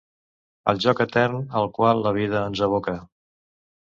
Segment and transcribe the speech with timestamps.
[0.73, 2.97] El joc etern al qual la vida ens aboca.